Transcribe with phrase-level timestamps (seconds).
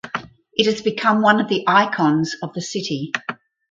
[0.53, 3.11] It has become one of the icons of the city.